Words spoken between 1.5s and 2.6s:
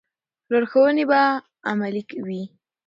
علمي وي.